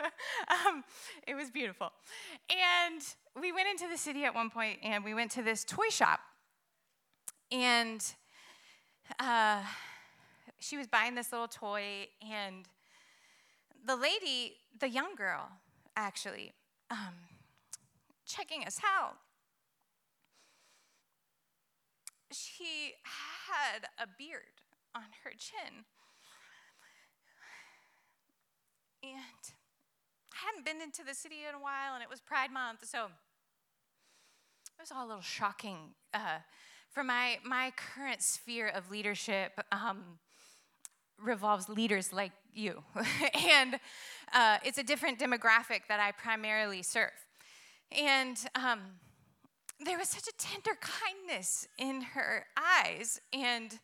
[0.47, 0.83] um,
[1.27, 1.91] it was beautiful.
[2.49, 3.01] And
[3.39, 6.21] we went into the city at one point and we went to this toy shop.
[7.51, 8.01] And
[9.19, 9.61] uh,
[10.59, 12.65] she was buying this little toy, and
[13.85, 15.47] the lady, the young girl,
[15.95, 16.53] actually,
[16.89, 17.13] um,
[18.25, 19.17] checking us out,
[22.31, 24.41] she had a beard
[24.95, 25.85] on her chin.
[29.13, 29.53] And
[30.33, 33.05] I hadn't been into the city in a while, and it was Pride Month, so
[33.05, 35.77] it was all a little shocking.
[36.13, 36.39] Uh,
[36.89, 40.19] for my, my current sphere of leadership um,
[41.21, 42.83] revolves leaders like you.
[43.49, 43.79] and
[44.33, 47.11] uh, it's a different demographic that I primarily serve.
[47.91, 48.79] And um,
[49.83, 53.79] there was such a tender kindness in her eyes, and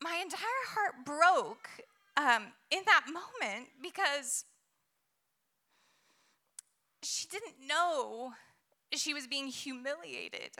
[0.00, 1.68] my entire heart broke
[2.16, 4.44] um, in that moment because
[7.02, 8.32] she didn't know
[8.94, 10.50] she was being humiliated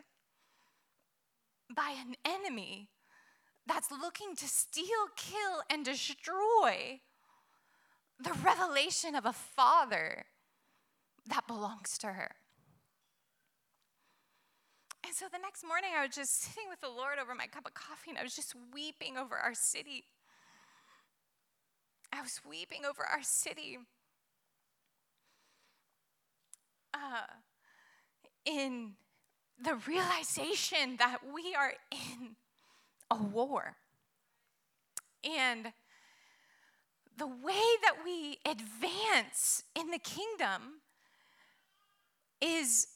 [1.74, 2.88] by an enemy
[3.66, 4.86] that's looking to steal,
[5.16, 7.00] kill, and destroy
[8.18, 10.26] the revelation of a father
[11.26, 12.32] that belongs to her.
[15.05, 17.66] And so the next morning, I was just sitting with the Lord over my cup
[17.66, 20.05] of coffee, and I was just weeping over our city.
[22.12, 23.78] I was weeping over our city.
[26.94, 27.26] Uh,
[28.44, 28.92] in
[29.62, 32.36] the realization that we are in
[33.10, 33.76] a war.
[35.24, 35.72] And
[37.16, 40.80] the way that we advance in the kingdom
[42.40, 42.88] is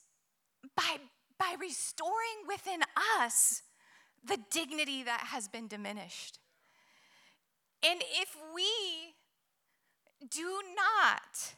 [0.77, 0.99] by,
[1.39, 2.81] by restoring within
[3.21, 3.63] us
[4.25, 6.41] the dignity that has been diminished.
[7.89, 9.15] And if we
[10.29, 11.55] do not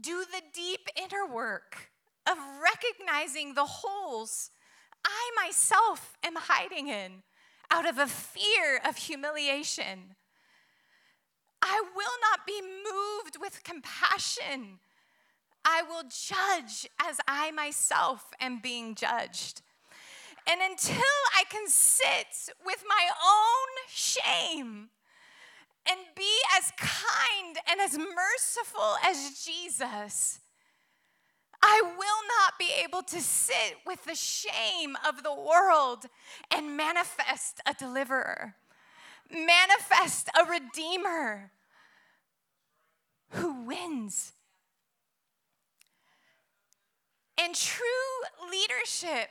[0.00, 1.90] do the deep inner work
[2.26, 4.50] of recognizing the holes
[5.04, 7.22] I myself am hiding in
[7.70, 10.16] out of a fear of humiliation,
[11.60, 14.78] I will not be moved with compassion.
[15.64, 19.60] I will judge as I myself am being judged.
[20.50, 21.02] And until
[21.36, 24.88] I can sit with my own shame
[25.90, 30.40] and be as kind and as merciful as Jesus,
[31.62, 31.94] I will
[32.40, 36.04] not be able to sit with the shame of the world
[36.54, 38.54] and manifest a deliverer,
[39.30, 41.50] manifest a redeemer
[43.30, 44.32] who wins.
[47.40, 47.86] And true
[48.50, 49.30] leadership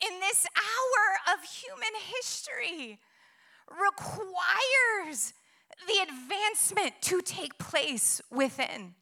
[0.00, 2.98] in this hour of human history
[3.68, 5.34] requires
[5.86, 8.94] the advancement to take place within.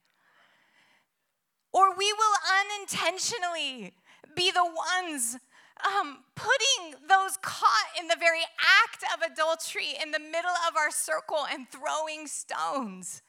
[1.72, 3.95] Or we will unintentionally
[4.35, 5.37] be the ones
[5.85, 8.45] um, putting those caught in the very
[8.83, 13.22] act of adultery in the middle of our circle and throwing stones.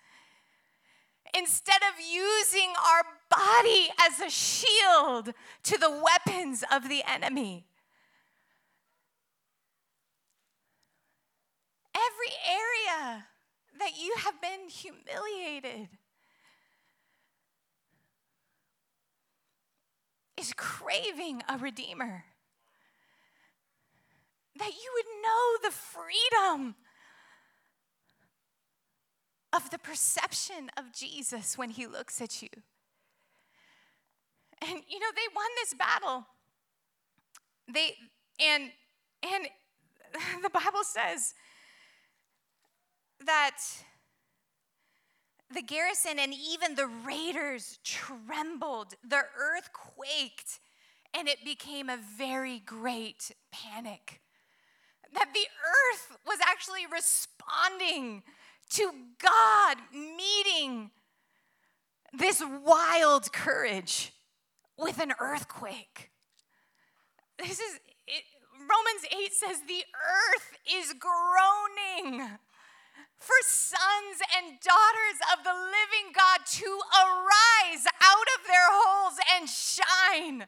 [1.37, 5.33] Instead of using our body as a shield
[5.63, 7.65] to the weapons of the enemy.
[11.93, 13.25] Every area
[13.79, 15.89] that you have been humiliated
[20.39, 22.25] is craving a redeemer.
[24.57, 26.75] that you would know the freedom
[29.53, 32.49] of the perception of Jesus when he looks at you.
[34.61, 36.25] And you know, they won this battle.
[37.71, 37.95] They
[38.39, 38.71] and
[39.23, 39.47] and
[40.43, 41.33] the Bible says
[43.25, 43.57] that
[45.53, 48.95] the garrison and even the raiders trembled.
[49.07, 50.59] The earth quaked,
[51.13, 54.21] and it became a very great panic.
[55.13, 58.23] That the earth was actually responding
[58.71, 60.91] to God meeting
[62.13, 64.13] this wild courage
[64.77, 66.11] with an earthquake.
[67.39, 68.23] This is, it,
[68.59, 72.37] Romans 8 says, the earth is groaning
[73.19, 79.49] for sons and daughters of the living God to arise out of their holes and
[79.49, 80.45] shine,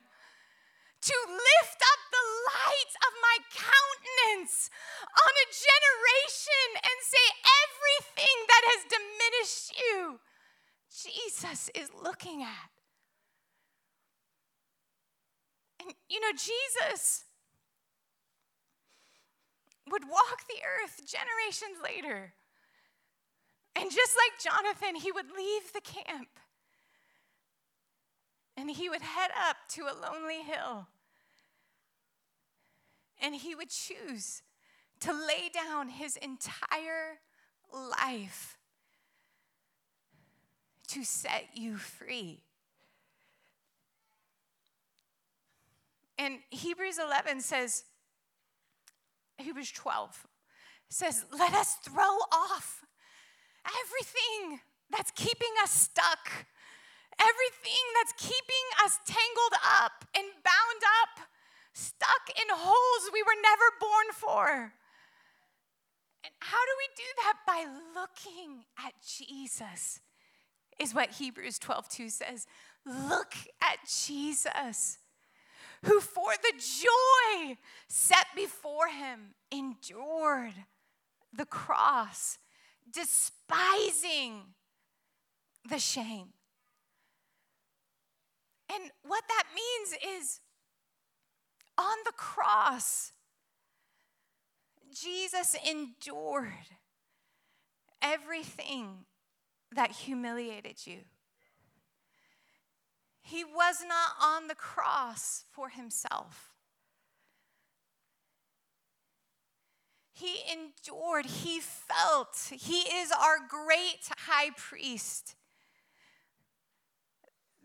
[1.01, 4.69] to lift up the light of my countenance
[5.03, 7.25] on a generation and say,
[7.65, 10.19] everything that has diminished you,
[10.91, 12.69] Jesus is looking at.
[15.81, 17.23] And you know, Jesus
[19.89, 22.33] would walk the earth generations later.
[23.75, 26.29] And just like Jonathan, he would leave the camp
[28.59, 30.87] and he would head up to a lonely hill.
[33.21, 34.41] And he would choose
[34.99, 37.19] to lay down his entire
[37.73, 38.57] life
[40.89, 42.41] to set you free.
[46.17, 47.85] And Hebrews 11 says,
[49.37, 50.27] Hebrews 12
[50.89, 52.83] says, Let us throw off
[53.83, 54.59] everything
[54.89, 56.31] that's keeping us stuck,
[57.19, 61.27] everything that's keeping us tangled up and bound up,
[61.73, 64.73] stuck in holes we were never born for.
[66.23, 67.37] And how do we do that?
[67.47, 67.65] By
[67.95, 70.01] looking at Jesus,
[70.79, 72.47] is what Hebrews 12 2 says.
[72.85, 74.97] Look at Jesus
[75.85, 77.57] who for the joy
[77.87, 80.53] set before him endured
[81.31, 82.37] the cross,
[82.91, 84.53] despising
[85.69, 86.29] the shame.
[88.71, 90.39] And what that means is
[91.77, 93.13] on the cross,
[94.93, 96.53] Jesus endured
[98.01, 99.05] everything
[99.75, 100.99] that humiliated you.
[103.21, 106.48] He was not on the cross for himself.
[110.19, 112.51] He endured, he felt.
[112.51, 115.35] He is our great high priest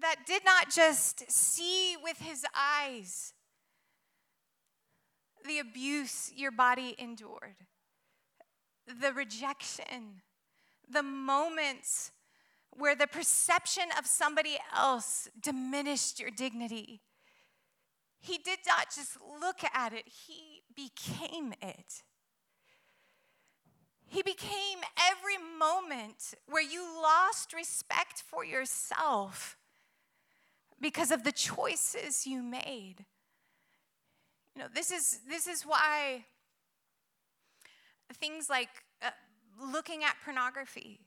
[0.01, 3.33] that did not just see with his eyes
[5.45, 7.57] the abuse your body endured,
[8.87, 10.23] the rejection,
[10.89, 12.13] the moments
[12.71, 17.01] where the perception of somebody else diminished your dignity.
[18.21, 22.03] He did not just look at it, he became it.
[24.15, 24.79] He became
[25.11, 29.57] every moment where you lost respect for yourself
[30.81, 33.07] because of the choices you made.
[34.55, 36.27] You know, this is, this is why
[38.13, 38.69] things like
[39.03, 39.11] uh,
[39.61, 41.01] looking at pornography,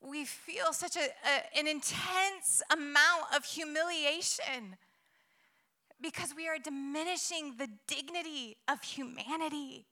[0.00, 4.76] we feel such a, a, an intense amount of humiliation
[6.00, 9.86] because we are diminishing the dignity of humanity,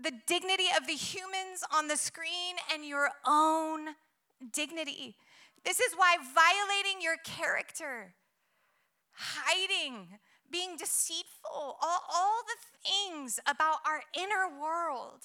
[0.00, 3.88] the dignity of the humans on the screen, and your own
[4.52, 5.16] dignity.
[5.64, 8.14] This is why violating your character,
[9.12, 10.18] hiding,
[10.50, 15.24] being deceitful, all, all the things about our inner world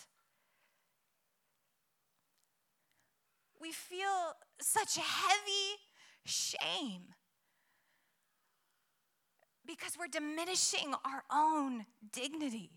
[3.61, 5.78] we feel such heavy
[6.26, 7.13] shame
[9.65, 12.72] because we're diminishing our own dignity.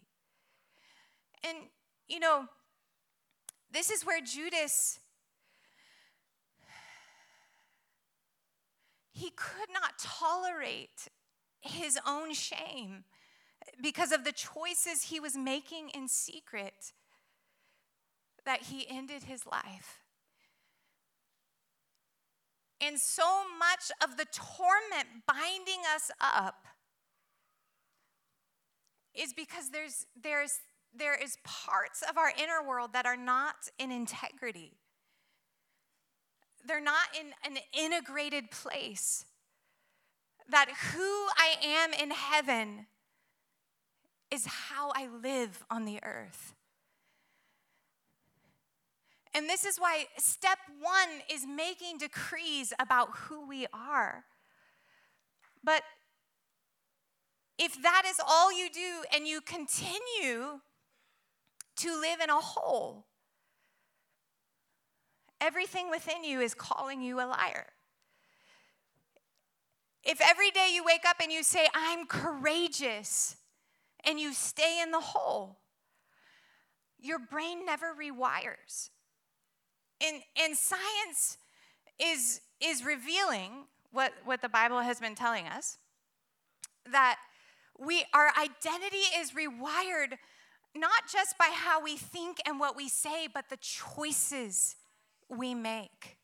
[1.42, 1.56] And,
[2.08, 2.46] you know,
[3.72, 5.00] this is where Judas,
[9.12, 11.08] he could not tolerate
[11.60, 13.04] his own shame
[13.82, 16.92] because of the choices he was making in secret
[18.44, 20.00] that he ended his life.
[22.80, 26.66] And so much of the torment binding us up
[29.14, 30.58] is because there's, there's,
[30.96, 34.72] there is parts of our inner world that are not in integrity.
[36.66, 39.26] They're not in an integrated place.
[40.48, 42.86] That who I am in heaven
[44.30, 46.54] is how I live on the earth.
[49.34, 54.24] And this is why step one is making decrees about who we are.
[55.62, 55.82] But
[57.58, 60.60] if that is all you do and you continue
[61.76, 63.06] to live in a hole,
[65.40, 67.66] everything within you is calling you a liar.
[70.02, 73.36] If every day you wake up and you say, I'm courageous,
[74.04, 75.58] and you stay in the hole,
[77.00, 78.90] your brain never rewires.
[80.06, 81.38] And, and science
[81.98, 85.78] is, is revealing what, what the Bible has been telling us
[86.90, 87.16] that
[87.78, 90.18] we, our identity is rewired
[90.76, 94.76] not just by how we think and what we say, but the choices
[95.28, 96.18] we make.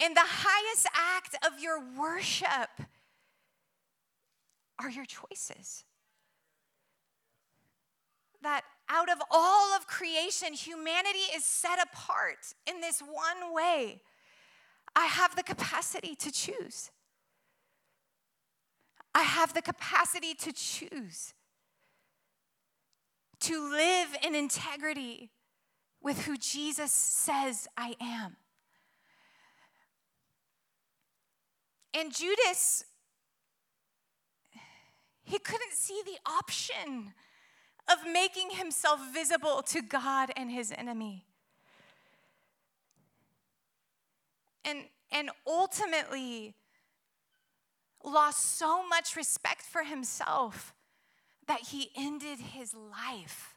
[0.00, 2.70] And the highest act of your worship
[4.78, 5.84] are your choices.
[8.42, 14.00] That out of all of creation, humanity is set apart in this one way.
[14.94, 16.90] I have the capacity to choose.
[19.14, 21.34] I have the capacity to choose,
[23.40, 25.30] to live in integrity
[26.02, 28.36] with who Jesus says I am.
[31.94, 32.84] And Judas,
[35.24, 37.12] he couldn't see the option
[37.90, 41.24] of making himself visible to God and his enemy.
[44.64, 46.54] And, and ultimately
[48.04, 50.74] lost so much respect for himself
[51.48, 53.54] that he ended his life.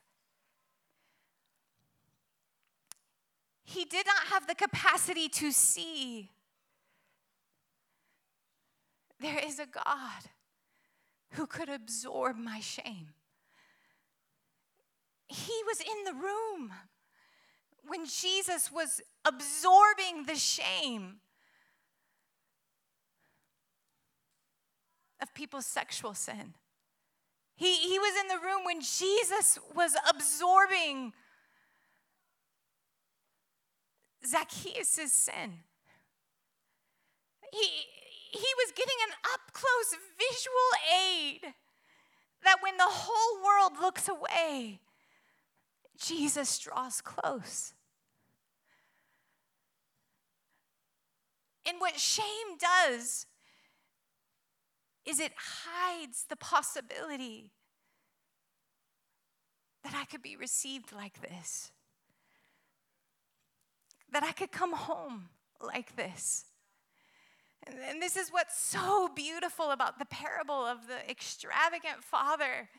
[3.63, 6.31] He did not have the capacity to see
[9.19, 10.23] there is a God
[11.31, 13.09] who could absorb my shame.
[15.27, 16.73] He was in the room
[17.87, 21.17] when Jesus was absorbing the shame
[25.21, 26.55] of people's sexual sin.
[27.61, 31.13] He, he was in the room when Jesus was absorbing
[34.25, 35.59] Zacchaeus' sin.
[37.53, 37.67] He,
[38.31, 40.71] he was getting an up close visual
[41.05, 41.53] aid
[42.43, 44.79] that when the whole world looks away,
[46.03, 47.75] Jesus draws close.
[51.67, 53.27] And what shame does
[55.05, 57.51] is it hides the possibility
[59.83, 61.71] that I could be received like this,
[64.11, 65.29] that I could come home
[65.59, 66.45] like this.
[67.65, 72.69] And this is what's so beautiful about the parable of the extravagant father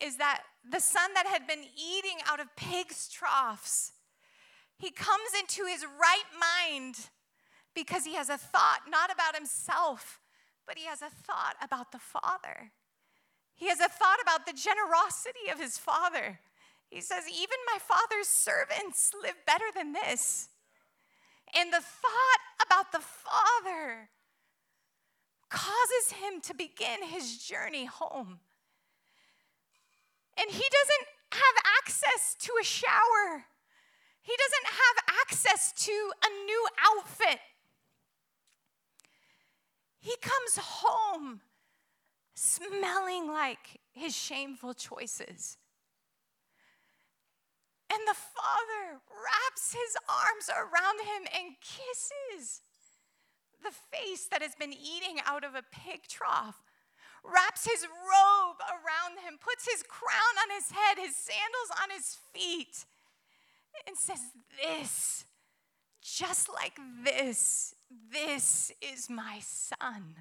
[0.00, 3.92] is that the son that had been eating out of pigs' troughs,
[4.78, 6.96] he comes into his right mind
[7.74, 10.20] because he has a thought not about himself,
[10.66, 12.72] but he has a thought about the father.
[13.54, 16.40] He has a thought about the generosity of his father.
[16.88, 20.48] He says, Even my father's servants live better than this.
[21.54, 24.08] And the thought about the Father
[25.50, 28.40] causes him to begin his journey home.
[30.38, 33.44] And he doesn't have access to a shower,
[34.22, 37.40] he doesn't have access to a new outfit.
[40.02, 41.40] He comes home
[42.34, 45.58] smelling like his shameful choices.
[47.88, 52.62] And the father wraps his arms around him and kisses
[53.62, 56.64] the face that has been eating out of a pig trough,
[57.22, 62.18] wraps his robe around him, puts his crown on his head, his sandals on his
[62.34, 62.84] feet,
[63.86, 64.18] and says,
[64.60, 65.26] This,
[66.02, 67.76] just like this,
[68.12, 70.16] this is my son.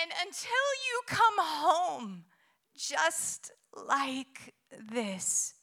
[0.00, 0.50] And until
[0.88, 2.24] you come home,
[2.76, 3.52] just
[3.86, 4.54] like
[4.92, 5.54] this,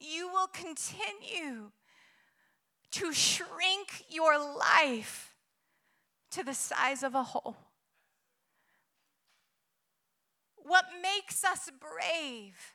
[0.00, 1.72] you will continue
[2.92, 5.34] to shrink your life
[6.30, 7.56] to the size of a hole.
[10.56, 12.74] What makes us brave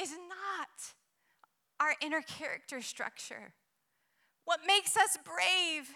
[0.00, 0.94] is not
[1.80, 3.54] our inner character structure.
[4.44, 5.88] What makes us brave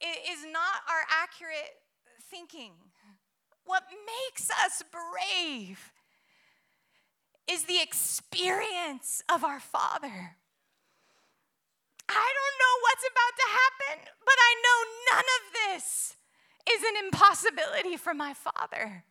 [0.00, 1.76] is not our accurate
[2.30, 2.72] thinking.
[3.64, 5.92] What makes us brave
[7.48, 10.36] is the experience of our Father.
[12.08, 14.78] I don't know what's about to happen, but I know
[15.14, 16.16] none of this
[16.68, 19.04] is an impossibility for my Father.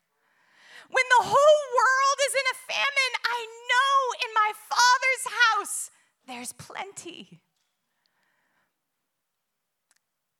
[0.89, 3.39] When the whole world is in a famine, I
[3.69, 3.95] know
[4.25, 5.91] in my Father's house
[6.29, 7.41] there's plenty.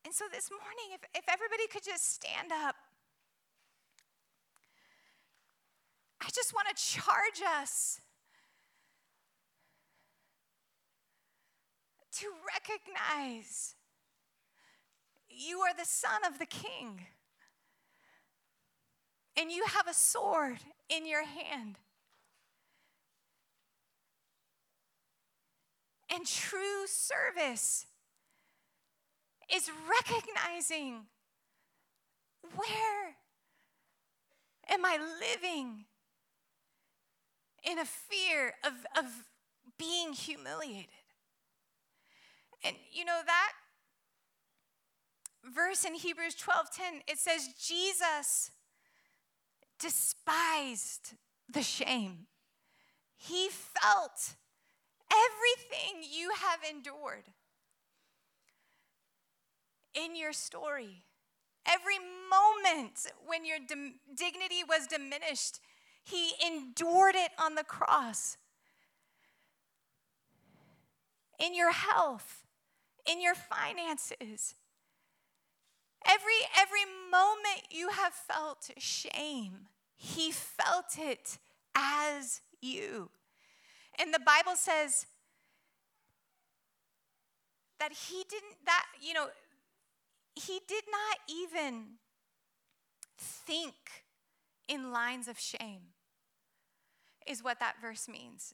[0.06, 2.76] And so this morning, if, if everybody could just stand up,
[6.22, 8.02] I just want to charge us
[12.20, 13.76] to recognize
[15.30, 17.06] you are the son of the king.
[19.38, 20.58] And you have a sword
[20.90, 21.78] in your hand.
[26.14, 27.86] And true service
[29.53, 31.05] is recognizing
[32.55, 33.16] where
[34.70, 35.86] am I living
[37.64, 39.05] in a fear of, of
[39.78, 40.89] being humiliated?
[42.64, 43.51] And you know that
[45.53, 48.51] verse in Hebrews 12:10 it says Jesus
[49.80, 51.14] despised
[51.47, 52.28] the shame.
[53.16, 54.36] He felt
[55.12, 57.26] everything you have endured
[59.93, 61.03] in your story.
[61.68, 65.60] Every moment when your dignity was diminished,
[66.03, 68.38] he endured it on the cross.
[71.39, 72.45] In your health,
[73.10, 74.55] in your finances,
[76.05, 81.38] every every moment you have felt shame, he felt it
[81.76, 83.10] as you.
[84.00, 85.06] And the Bible says
[87.80, 89.28] that he didn't that you know
[90.36, 91.97] he did not even
[93.20, 93.74] think
[94.68, 95.82] in lines of shame,
[97.28, 98.54] is what that verse means.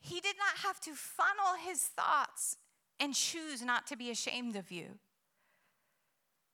[0.00, 2.56] He did not have to funnel his thoughts
[3.00, 4.98] and choose not to be ashamed of you.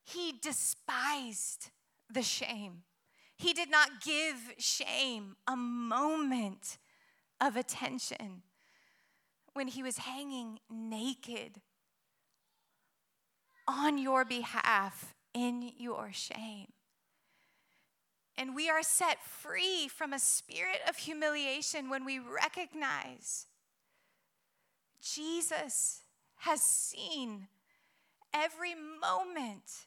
[0.03, 1.71] He despised
[2.13, 2.83] the shame.
[3.37, 6.79] He did not give shame a moment
[7.41, 8.43] of attention
[9.53, 11.61] when he was hanging naked
[13.67, 16.73] on your behalf in your shame.
[18.37, 23.47] And we are set free from a spirit of humiliation when we recognize
[25.01, 26.01] Jesus
[26.39, 27.49] has seen
[28.33, 29.87] every moment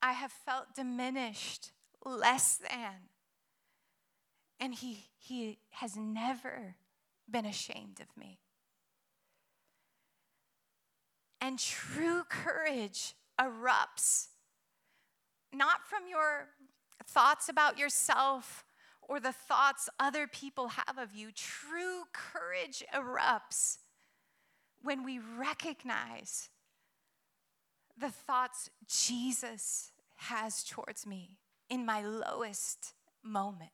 [0.00, 1.72] I have felt diminished,
[2.04, 3.08] less than.
[4.60, 6.76] And he, he has never
[7.30, 8.38] been ashamed of me.
[11.40, 14.28] And true courage erupts
[15.52, 16.48] not from your
[17.06, 18.64] thoughts about yourself
[19.02, 21.30] or the thoughts other people have of you.
[21.32, 23.78] True courage erupts
[24.82, 26.50] when we recognize
[27.96, 31.38] the thoughts Jesus has towards me
[31.70, 33.70] in my lowest moment.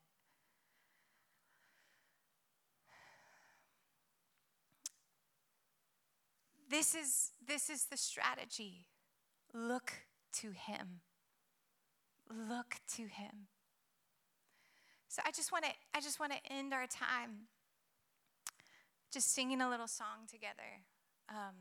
[6.77, 8.87] This is, this is the strategy.
[9.53, 9.93] Look
[10.41, 11.03] to Him.
[12.29, 13.47] Look to Him.
[15.07, 17.47] So I just want to I just want to end our time
[19.13, 20.83] just singing a little song together.
[21.29, 21.55] Um,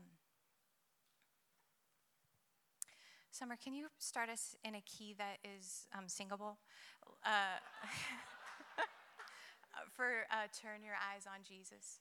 [3.30, 6.58] Summer, can you start us in a key that is um, singable?
[7.24, 7.60] Uh,
[9.94, 12.00] for uh, Turn Your Eyes on Jesus.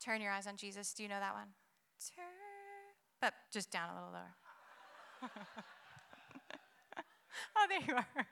[0.00, 0.94] Turn Your Eyes on Jesus.
[0.94, 1.48] Do you know that one?
[3.20, 4.34] But just down a little lower.
[7.56, 8.26] oh, there you are.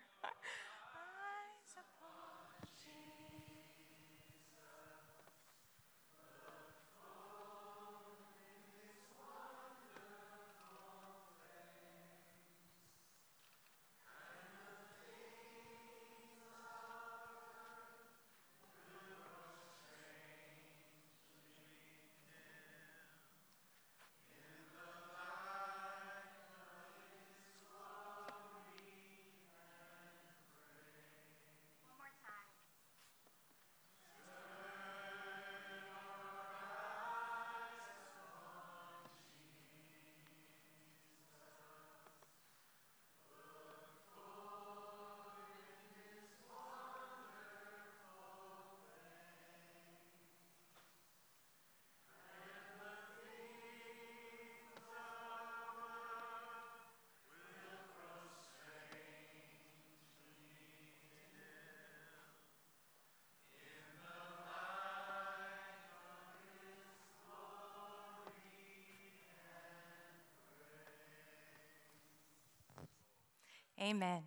[73.85, 74.22] Amen.